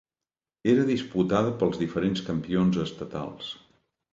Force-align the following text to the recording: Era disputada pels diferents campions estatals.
Era 0.71 0.85
disputada 0.87 1.53
pels 1.59 1.79
diferents 1.83 2.25
campions 2.31 2.81
estatals. 2.89 3.53